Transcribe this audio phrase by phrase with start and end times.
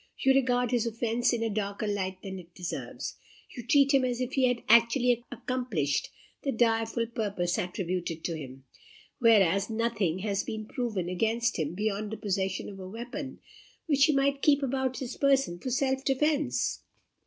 [0.17, 3.17] you regard his offence in a darker light than it deserves.
[3.55, 6.09] You treat him as if he had actually accomplished
[6.41, 8.63] the direful purpose attributed to him;
[9.19, 13.41] whereas, nothing has been proven against him beyond the possession of a weapon,
[13.85, 16.81] which he might keep about his person for self defence."